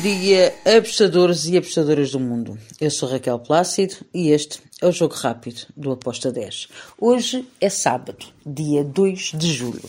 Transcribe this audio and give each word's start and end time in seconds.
dia, 0.00 0.54
apostadores 0.64 1.44
e 1.44 1.58
apostadoras 1.58 2.12
do 2.12 2.18
mundo. 2.18 2.58
Eu 2.80 2.90
sou 2.90 3.06
Raquel 3.06 3.38
Plácido 3.38 3.96
e 4.14 4.30
este 4.30 4.58
é 4.80 4.86
o 4.86 4.92
Jogo 4.92 5.14
Rápido 5.14 5.66
do 5.76 5.92
Aposta 5.92 6.32
10. 6.32 6.68
Hoje 6.98 7.46
é 7.60 7.68
sábado, 7.68 8.24
dia 8.46 8.82
2 8.82 9.32
de 9.34 9.52
julho. 9.52 9.84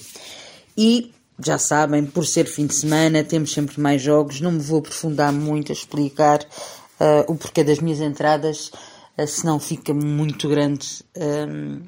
E, 0.78 1.14
já 1.40 1.58
sabem, 1.58 2.06
por 2.06 2.26
ser 2.26 2.46
fim 2.46 2.68
de 2.68 2.76
semana, 2.76 3.24
temos 3.24 3.54
sempre 3.54 3.80
mais 3.80 4.02
jogos. 4.02 4.42
Não 4.42 4.52
me 4.52 4.60
vou 4.60 4.80
aprofundar 4.80 5.32
muito 5.32 5.72
a 5.72 5.74
explicar 5.74 6.42
uh, 6.42 7.32
o 7.32 7.36
porquê 7.36 7.64
das 7.64 7.80
minhas 7.80 8.02
entradas, 8.02 8.70
uh, 9.18 9.26
senão 9.26 9.62
fica 9.62 9.94
muito 9.94 10.50
grande 10.50 10.88
um, 11.16 11.80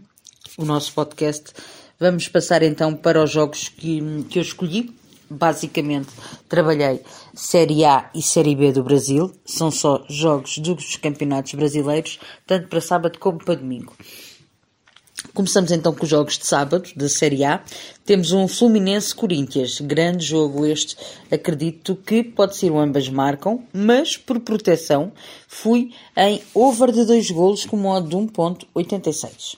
o 0.57 0.63
nosso 0.63 0.93
podcast. 0.93 1.51
Vamos 1.99 2.29
passar 2.29 2.63
então 2.63 2.95
para 2.95 3.21
os 3.21 3.31
jogos 3.31 3.67
que, 3.67 4.23
que 4.29 4.39
eu 4.39 4.43
escolhi 4.43 5.02
basicamente 5.33 6.09
trabalhei 6.47 7.01
Série 7.33 7.83
A 7.85 8.09
e 8.13 8.21
Série 8.21 8.55
B 8.55 8.71
do 8.71 8.83
Brasil, 8.83 9.31
são 9.45 9.71
só 9.71 10.03
jogos 10.09 10.57
dos 10.57 10.95
campeonatos 10.97 11.53
brasileiros, 11.53 12.19
tanto 12.45 12.67
para 12.67 12.81
sábado 12.81 13.19
como 13.19 13.43
para 13.43 13.55
domingo. 13.55 13.93
Começamos 15.33 15.71
então 15.71 15.95
com 15.95 16.03
os 16.03 16.09
jogos 16.09 16.37
de 16.37 16.45
sábado, 16.45 16.87
da 16.95 17.09
Série 17.09 17.43
A. 17.43 17.63
Temos 18.05 18.31
um 18.33 18.47
Fluminense-Corinthians. 18.47 19.79
Grande 19.81 20.23
jogo 20.23 20.63
este. 20.63 20.95
Acredito 21.31 21.95
que 21.95 22.23
pode 22.23 22.55
ser 22.55 22.71
o 22.71 22.77
ambas 22.77 23.09
marcam, 23.09 23.63
mas 23.73 24.15
por 24.15 24.39
proteção 24.41 25.11
fui 25.47 25.91
em 26.15 26.39
over 26.53 26.91
de 26.91 27.03
dois 27.05 27.31
golos 27.31 27.65
com 27.65 27.77
modo 27.77 28.09
de 28.09 28.15
1.86. 28.15 29.55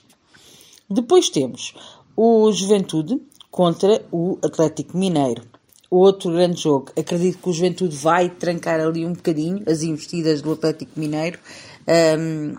Depois 0.88 1.28
temos 1.28 1.74
o 2.16 2.50
Juventude 2.52 3.20
contra 3.50 4.02
o 4.10 4.38
Atlético 4.42 4.96
Mineiro 4.96 5.42
outro 5.90 6.32
grande 6.32 6.60
jogo. 6.60 6.90
Acredito 6.96 7.38
que 7.38 7.48
o 7.48 7.52
Juventude 7.52 7.96
vai 7.96 8.28
trancar 8.28 8.80
ali 8.80 9.04
um 9.04 9.12
bocadinho 9.12 9.62
as 9.66 9.82
investidas 9.82 10.42
do 10.42 10.52
Atlético 10.52 10.98
Mineiro 10.98 11.38
um, 12.18 12.56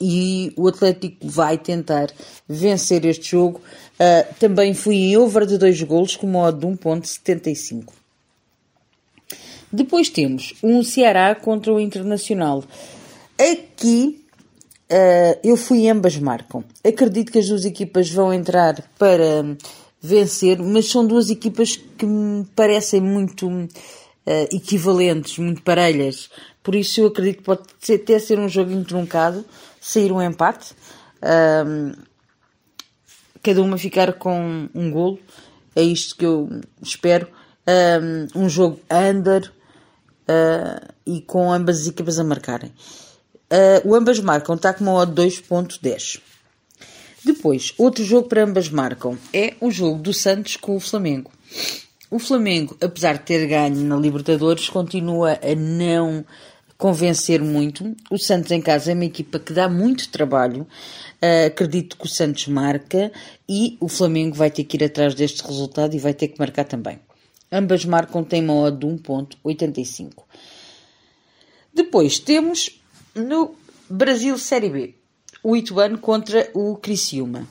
e 0.00 0.52
o 0.56 0.68
Atlético 0.68 1.26
vai 1.26 1.58
tentar 1.58 2.08
vencer 2.48 3.04
este 3.04 3.30
jogo. 3.30 3.60
Uh, 3.94 4.34
também 4.38 4.74
fui 4.74 4.96
em 4.96 5.16
over 5.16 5.46
de 5.46 5.58
dois 5.58 5.80
golos 5.82 6.16
com 6.16 6.26
modo 6.26 6.58
de 6.58 6.66
1.75. 6.66 7.92
Depois 9.72 10.08
temos 10.08 10.54
um 10.62 10.82
Ceará 10.82 11.34
contra 11.34 11.72
o 11.72 11.80
Internacional. 11.80 12.62
Aqui 13.38 14.24
uh, 14.90 15.38
eu 15.42 15.56
fui 15.56 15.88
ambas 15.88 16.16
marcam. 16.16 16.62
Acredito 16.84 17.32
que 17.32 17.38
as 17.38 17.48
duas 17.48 17.64
equipas 17.64 18.08
vão 18.10 18.32
entrar 18.32 18.82
para 18.98 19.56
vencer, 20.06 20.58
mas 20.60 20.90
são 20.90 21.06
duas 21.06 21.30
equipas 21.30 21.76
que 21.76 22.04
me 22.04 22.44
parecem 22.54 23.00
muito 23.00 23.48
uh, 23.48 23.68
equivalentes, 24.52 25.38
muito 25.38 25.62
parelhas. 25.62 26.30
Por 26.62 26.74
isso 26.74 27.00
eu 27.00 27.06
acredito 27.06 27.38
que 27.38 27.42
pode 27.44 27.62
ser, 27.80 27.94
até 27.94 28.18
ser 28.18 28.38
um 28.38 28.48
jogo 28.48 28.70
entroncado, 28.70 29.44
sair 29.80 30.12
um 30.12 30.20
empate, 30.20 30.74
uh, 31.22 31.96
cada 33.42 33.62
uma 33.62 33.78
ficar 33.78 34.12
com 34.14 34.68
um 34.74 34.90
golo. 34.90 35.18
É 35.74 35.82
isto 35.82 36.16
que 36.16 36.26
eu 36.26 36.48
espero. 36.82 37.26
Um, 37.66 38.42
um 38.42 38.48
jogo 38.48 38.78
under 38.90 39.50
uh, 40.28 40.92
e 41.06 41.22
com 41.22 41.50
ambas 41.50 41.80
as 41.80 41.86
equipas 41.86 42.18
a 42.18 42.24
marcarem. 42.24 42.72
Uh, 43.50 43.88
o 43.88 43.94
ambas 43.94 44.20
marcam 44.20 44.54
está 44.54 44.74
com 44.74 44.84
uma 44.84 44.92
odd 44.94 45.14
2.10. 45.14 46.20
Depois, 47.24 47.72
outro 47.78 48.04
jogo 48.04 48.28
para 48.28 48.44
ambas 48.44 48.68
marcam 48.68 49.16
é 49.32 49.54
o 49.60 49.70
jogo 49.70 49.98
do 49.98 50.12
Santos 50.12 50.56
com 50.56 50.76
o 50.76 50.80
Flamengo. 50.80 51.30
O 52.10 52.18
Flamengo, 52.18 52.76
apesar 52.82 53.14
de 53.14 53.24
ter 53.24 53.46
ganho 53.46 53.76
na 53.76 53.96
Libertadores, 53.96 54.68
continua 54.68 55.38
a 55.42 55.54
não 55.54 56.24
convencer 56.76 57.40
muito. 57.40 57.96
O 58.10 58.18
Santos 58.18 58.50
em 58.50 58.60
casa 58.60 58.92
é 58.92 58.94
uma 58.94 59.06
equipa 59.06 59.38
que 59.38 59.54
dá 59.54 59.70
muito 59.70 60.10
trabalho. 60.10 60.66
Uh, 61.22 61.46
acredito 61.46 61.96
que 61.96 62.04
o 62.04 62.08
Santos 62.08 62.46
marca 62.46 63.10
e 63.48 63.78
o 63.80 63.88
Flamengo 63.88 64.36
vai 64.36 64.50
ter 64.50 64.64
que 64.64 64.76
ir 64.76 64.84
atrás 64.84 65.14
deste 65.14 65.42
resultado 65.42 65.94
e 65.94 65.98
vai 65.98 66.12
ter 66.12 66.28
que 66.28 66.38
marcar 66.38 66.64
também. 66.64 67.00
Ambas 67.50 67.86
marcam, 67.86 68.22
tem 68.22 68.44
uma 68.44 68.54
odd 68.54 68.78
de 68.78 68.86
1.85. 68.86 70.24
Depois 71.72 72.18
temos 72.18 72.82
no 73.14 73.54
Brasil 73.88 74.36
Série 74.38 74.68
B 74.68 75.03
o 75.44 75.54
Ituano 75.54 75.98
contra 75.98 76.50
o 76.54 76.74
Criciúma. 76.76 77.46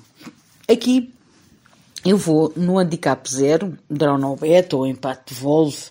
Aqui 0.68 1.14
eu 2.04 2.18
vou 2.18 2.52
no 2.58 2.80
handicap 2.80 3.30
zero, 3.30 3.78
draw 3.88 4.18
no 4.18 4.36
bet 4.36 4.76
ou 4.76 4.88
empate 4.88 5.34
de 5.34 5.40
Volve 5.40 5.86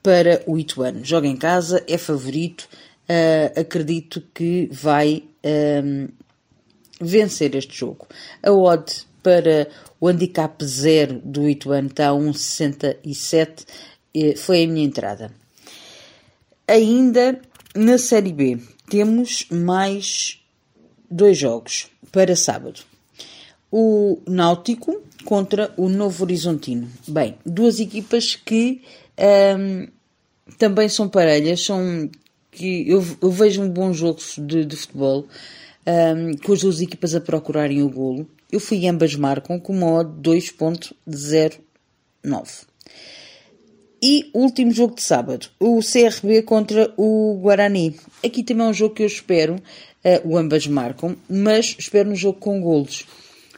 para 0.00 0.42
o 0.46 0.56
Ituano. 0.56 1.04
Joga 1.04 1.26
em 1.26 1.36
casa, 1.36 1.84
é 1.88 1.98
favorito, 1.98 2.68
uh, 3.08 3.60
acredito 3.60 4.22
que 4.32 4.68
vai 4.72 5.24
um, 5.84 6.08
vencer 7.00 7.54
este 7.56 7.76
jogo. 7.76 8.06
A 8.42 8.52
odd 8.52 9.04
para 9.20 9.68
o 10.00 10.06
handicap 10.06 10.64
zero 10.64 11.20
do 11.22 11.48
Ituano 11.48 11.88
está 11.88 12.10
a 12.10 12.12
1,67, 12.12 13.66
uh, 14.14 14.38
foi 14.38 14.62
a 14.62 14.68
minha 14.68 14.86
entrada. 14.86 15.32
Ainda 16.68 17.40
na 17.74 17.98
Série 17.98 18.32
B 18.32 18.60
temos 18.88 19.46
mais 19.50 20.39
dois 21.10 21.36
jogos 21.36 21.90
para 22.12 22.36
sábado. 22.36 22.80
O 23.70 24.18
Náutico 24.26 25.02
contra 25.24 25.72
o 25.76 25.88
Novo 25.88 26.24
Horizontino. 26.24 26.88
Bem, 27.06 27.36
duas 27.44 27.80
equipas 27.80 28.36
que 28.36 28.82
um, 29.58 29.86
também 30.58 30.88
são 30.88 31.08
parelhas, 31.08 31.64
são 31.64 32.08
que 32.50 32.88
eu, 32.88 33.04
eu 33.22 33.30
vejo 33.30 33.62
um 33.62 33.68
bom 33.68 33.92
jogo 33.92 34.20
de, 34.38 34.64
de 34.64 34.76
futebol 34.76 35.26
um, 35.86 36.36
com 36.36 36.52
as 36.52 36.60
duas 36.60 36.80
equipas 36.80 37.14
a 37.14 37.20
procurarem 37.20 37.82
o 37.82 37.88
golo. 37.88 38.28
Eu 38.50 38.58
fui 38.58 38.84
ambas 38.86 39.14
marcam 39.14 39.60
com 39.60 39.72
uma 39.72 39.92
odd 39.92 40.28
2.09. 40.28 42.66
E 44.02 44.30
último 44.32 44.72
jogo 44.72 44.94
de 44.94 45.02
sábado, 45.02 45.48
o 45.60 45.80
CRB 45.80 46.40
contra 46.42 46.90
o 46.96 47.38
Guarani. 47.42 47.94
Aqui 48.24 48.42
também 48.42 48.66
é 48.66 48.70
um 48.70 48.72
jogo 48.72 48.94
que 48.94 49.02
eu 49.02 49.06
espero, 49.06 49.56
uh, 49.56 49.60
o 50.28 50.38
ambas 50.38 50.66
marcam, 50.66 51.14
mas 51.28 51.76
espero 51.78 52.08
um 52.08 52.16
jogo 52.16 52.38
com 52.38 52.62
golos. 52.62 53.04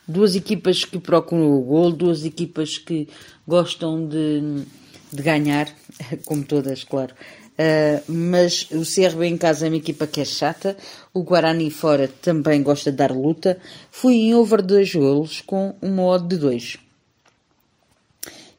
Duas 0.06 0.34
equipas 0.34 0.84
que 0.84 0.98
procuram 0.98 1.52
o 1.52 1.60
golo, 1.60 1.92
duas 1.92 2.25
equipas 2.25 2.76
que 2.76 3.08
gostam 3.47 4.04
de, 4.04 4.64
de 5.12 5.22
ganhar, 5.22 5.72
como 6.26 6.42
todas, 6.42 6.82
claro. 6.82 7.14
Uh, 7.52 8.02
mas 8.12 8.66
o 8.72 8.82
CRB 8.82 9.26
em 9.26 9.36
casa 9.36 9.66
é 9.66 9.69
uma 9.69 9.76
equipa 9.76 10.08
que 10.08 10.20
é 10.20 10.25
chata, 10.25 10.76
o 11.14 11.22
Guarani 11.22 11.70
fora 11.70 12.08
também 12.20 12.64
gosta 12.64 12.91
de 12.91 12.97
dar 12.97 13.12
luta. 13.12 13.58
Fui 13.92 14.14
em 14.14 14.34
over 14.34 14.60
dois 14.60 14.92
golos 14.92 15.41
com 15.41 15.76
uma 15.81 16.02
odd 16.02 16.26
de 16.26 16.36
2. 16.36 16.81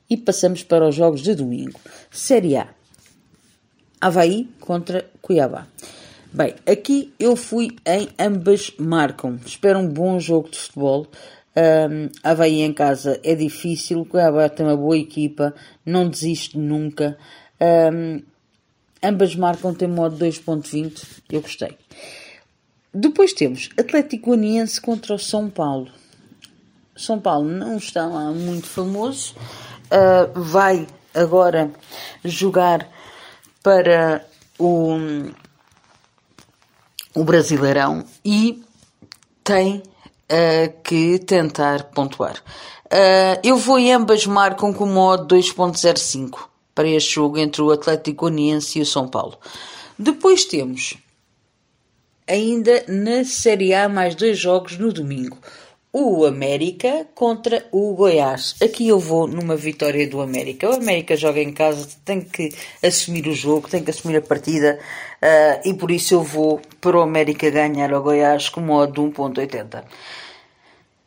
E 0.10 0.18
passamos 0.18 0.64
para 0.64 0.88
os 0.88 0.96
jogos 0.96 1.22
de 1.22 1.34
domingo. 1.34 1.80
Série 2.12 2.58
A. 2.58 2.68
Havaí 4.00 4.50
contra 4.60 5.10
Cuiabá. 5.22 5.68
Bem, 6.32 6.56
aqui 6.66 7.14
eu 7.20 7.36
fui 7.36 7.70
em 7.86 8.10
ambas 8.20 8.74
marcam. 8.78 9.40
Espero 9.46 9.80
um 9.80 9.88
bom 9.88 10.20
jogo 10.20 10.50
de 10.50 10.58
futebol. 10.58 11.08
Um, 11.56 12.10
Havaí 12.24 12.62
em 12.62 12.74
casa 12.74 13.20
é 13.24 13.36
difícil. 13.36 14.04
Cuiabá 14.06 14.50
tem 14.50 14.66
uma 14.66 14.76
boa 14.76 14.98
equipa. 14.98 15.54
Não 15.86 16.10
desiste 16.10 16.58
nunca. 16.58 17.18
Um, 17.62 18.22
ambas 19.02 19.36
marcam, 19.36 19.74
tem 19.74 19.88
modo 19.88 20.18
2.20. 20.18 21.22
Eu 21.32 21.42
gostei. 21.42 21.78
Depois 22.94 23.34
temos 23.34 23.70
Atlético 23.78 24.28
Goianiense 24.28 24.82
contra 24.82 25.14
o 25.14 25.20
São 25.20 25.50
Paulo. 25.50 25.92
São 26.96 27.20
Paulo 27.20 27.50
não 27.50 27.78
está 27.78 28.06
lá 28.06 28.32
muito 28.32 28.68
famoso 28.68 29.36
uh, 29.92 30.42
vai 30.42 30.88
agora 31.14 31.72
jogar 32.24 32.88
para 33.62 34.26
o, 34.60 34.98
o 37.16 37.24
Brasileirão 37.24 38.06
e 38.24 38.64
tem 39.44 39.78
uh, 39.78 40.82
que 40.84 41.20
tentar 41.20 41.86
pontuar. 41.86 42.38
Uh, 42.86 43.40
eu 43.44 43.58
vou 43.58 43.78
ambas 43.78 44.26
marcam 44.26 44.74
com 44.74 44.86
modo 44.86 45.36
2.05 45.36 46.48
para 46.76 46.88
este 46.88 47.16
jogo 47.16 47.38
entre 47.38 47.62
o 47.62 47.72
Atlético 47.72 48.26
Goianiense 48.26 48.80
e 48.80 48.82
o 48.82 48.86
São 48.86 49.08
Paulo. 49.08 49.38
Depois 49.98 50.46
temos 50.46 50.98
ainda 52.28 52.84
na 52.88 53.24
Série 53.24 53.74
A 53.74 53.88
mais 53.90 54.16
dois 54.16 54.38
jogos 54.38 54.78
no 54.78 54.92
domingo 54.92 55.38
o 55.94 56.26
América 56.26 57.06
contra 57.14 57.68
o 57.72 57.94
Goiás. 57.94 58.56
Aqui 58.60 58.88
eu 58.88 58.98
vou 58.98 59.28
numa 59.28 59.56
vitória 59.56 60.08
do 60.08 60.22
América. 60.22 60.68
O 60.68 60.74
América 60.74 61.16
joga 61.16 61.40
em 61.40 61.54
casa, 61.54 61.88
tem 62.04 62.20
que 62.20 62.52
assumir 62.84 63.28
o 63.28 63.34
jogo, 63.36 63.70
tem 63.70 63.84
que 63.84 63.92
assumir 63.92 64.18
a 64.18 64.22
partida 64.22 64.80
uh, 65.22 65.70
e 65.70 65.72
por 65.76 65.92
isso 65.92 66.16
eu 66.16 66.24
vou 66.24 66.60
para 66.82 66.98
o 66.98 67.02
América 67.02 67.48
ganhar 67.52 67.94
ao 67.94 68.02
Goiás 68.02 68.50
com 68.50 68.60
modo 68.60 69.08
de 69.08 69.16
1.80. 69.16 69.84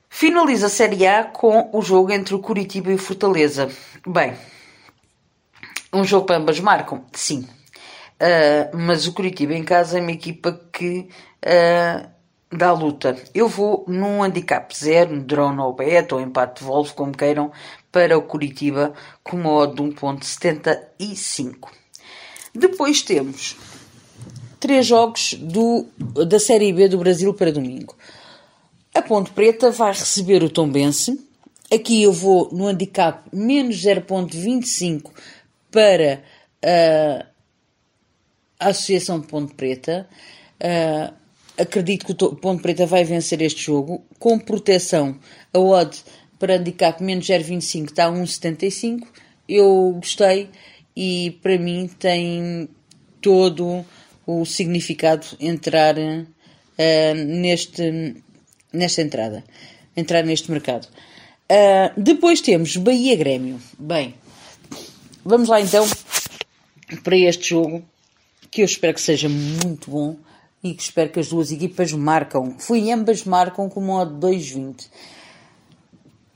Finaliza 0.08 0.66
a 0.66 0.70
Série 0.70 1.04
A 1.04 1.24
com 1.24 1.68
o 1.72 1.82
jogo 1.82 2.12
entre 2.12 2.36
o 2.36 2.38
Curitiba 2.38 2.92
e 2.92 2.94
o 2.94 2.98
Fortaleza. 2.98 3.68
Bem, 4.06 4.34
um 5.92 6.04
jogo 6.04 6.26
para 6.26 6.36
ambas 6.36 6.60
marcam? 6.60 7.04
Sim. 7.12 7.40
Uh, 8.20 8.76
mas 8.76 9.08
o 9.08 9.12
Curitiba 9.12 9.52
em 9.52 9.64
casa 9.64 9.98
é 9.98 10.00
uma 10.00 10.12
equipa 10.12 10.58
que 10.72 11.08
uh, 11.44 12.15
dá 12.50 12.72
luta. 12.72 13.16
Eu 13.34 13.48
vou 13.48 13.84
num 13.86 14.22
handicap 14.22 14.74
zero, 14.76 15.14
no 15.14 15.22
drone 15.22 15.60
ou 15.60 15.72
bet, 15.72 16.12
ou 16.12 16.20
empate 16.20 16.60
de 16.60 16.66
Wolf, 16.66 16.92
como 16.92 17.16
queiram, 17.16 17.50
para 17.90 18.16
o 18.16 18.22
Curitiba, 18.22 18.92
com 19.22 19.36
uma 19.36 19.52
odd 19.52 19.74
de 19.74 19.82
1.75. 19.82 21.70
Depois 22.54 23.02
temos 23.02 23.56
três 24.58 24.86
jogos 24.86 25.34
do, 25.34 25.86
da 25.98 26.38
Série 26.38 26.72
B 26.72 26.88
do 26.88 26.98
Brasil 26.98 27.32
para 27.34 27.52
domingo. 27.52 27.94
A 28.94 29.02
Ponte 29.02 29.30
Preta 29.30 29.70
vai 29.70 29.92
receber 29.92 30.42
o 30.42 30.48
Tombense. 30.48 31.20
Aqui 31.72 32.02
eu 32.02 32.12
vou 32.12 32.48
no 32.52 32.66
handicap 32.66 33.22
menos 33.32 33.76
0.25 33.76 35.10
para 35.70 36.22
uh, 36.64 37.26
a 38.58 38.68
Associação 38.68 39.20
Ponte 39.20 39.54
Preta. 39.54 40.08
Uh, 40.58 41.25
acredito 41.58 42.06
que 42.06 42.24
o 42.24 42.36
Ponte 42.36 42.62
Preta 42.62 42.86
vai 42.86 43.04
vencer 43.04 43.40
este 43.42 43.64
jogo 43.64 44.04
com 44.18 44.38
proteção. 44.38 45.18
A 45.52 45.58
odd 45.58 45.96
para 46.38 46.56
handicap 46.56 47.02
menos 47.02 47.26
0,25 47.26 47.86
está 47.86 48.06
a 48.06 48.12
1,75. 48.12 49.06
Eu 49.48 49.92
gostei 49.94 50.50
e 50.94 51.38
para 51.42 51.58
mim 51.58 51.88
tem 51.98 52.68
todo 53.20 53.84
o 54.26 54.44
significado 54.44 55.26
entrar 55.38 55.96
uh, 55.96 57.14
neste, 57.14 58.16
nesta 58.72 59.02
entrada, 59.02 59.44
entrar 59.96 60.24
neste 60.24 60.50
mercado. 60.50 60.88
Uh, 61.50 62.00
depois 62.00 62.40
temos 62.40 62.76
Bahia 62.76 63.14
Grêmio. 63.14 63.60
Bem, 63.78 64.14
vamos 65.24 65.48
lá 65.48 65.60
então 65.60 65.86
para 67.02 67.16
este 67.16 67.50
jogo 67.50 67.84
que 68.50 68.62
eu 68.62 68.64
espero 68.64 68.94
que 68.94 69.00
seja 69.00 69.28
muito 69.28 69.90
bom 69.90 70.16
e 70.62 70.74
que 70.74 70.82
espero 70.82 71.10
que 71.10 71.20
as 71.20 71.28
duas 71.28 71.52
equipas 71.52 71.92
marcam. 71.92 72.56
Fui 72.58 72.90
ambas 72.90 73.24
marcam 73.24 73.68
com 73.68 73.80
modo 73.80 74.26
2-20. 74.26 74.88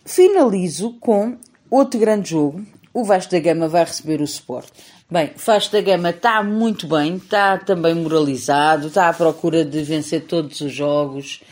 Finalizo 0.04 0.94
com 1.00 1.36
outro 1.70 1.98
grande 1.98 2.30
jogo. 2.30 2.64
O 2.92 3.04
Vasco 3.04 3.30
da 3.30 3.38
Gama 3.38 3.68
vai 3.68 3.84
receber 3.84 4.20
o 4.20 4.24
Sport. 4.24 4.68
Bem, 5.10 5.30
o 5.34 5.38
Vasco 5.38 5.72
da 5.72 5.80
Gama 5.80 6.10
está 6.10 6.42
muito 6.42 6.86
bem, 6.86 7.16
está 7.16 7.58
também 7.58 7.94
moralizado, 7.94 8.88
está 8.88 9.08
à 9.08 9.12
procura 9.12 9.64
de 9.64 9.82
vencer 9.82 10.24
todos 10.24 10.60
os 10.60 10.72
jogos. 10.72 11.42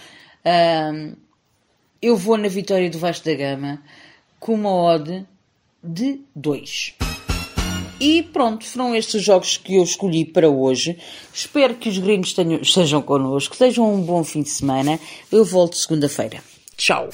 Um, 0.44 1.14
eu 2.00 2.16
vou 2.16 2.36
na 2.36 2.48
vitória 2.48 2.88
do 2.90 2.98
Vasco 2.98 3.24
da 3.24 3.34
Gama 3.34 3.82
com 4.38 4.54
uma 4.54 4.70
odd 4.70 5.26
de 5.82 6.20
2. 6.34 7.07
E 8.00 8.22
pronto, 8.22 8.64
foram 8.64 8.94
estes 8.94 9.16
os 9.16 9.24
jogos 9.24 9.56
que 9.56 9.76
eu 9.76 9.82
escolhi 9.82 10.24
para 10.24 10.48
hoje. 10.48 10.96
Espero 11.34 11.74
que 11.74 11.88
os 11.88 11.98
gringos 11.98 12.32
tenham, 12.32 12.60
estejam 12.60 13.02
connosco, 13.02 13.56
tenham 13.56 13.92
um 13.92 14.00
bom 14.00 14.22
fim 14.22 14.42
de 14.42 14.50
semana. 14.50 15.00
Eu 15.32 15.44
volto 15.44 15.76
segunda-feira. 15.76 16.42
Tchau! 16.76 17.08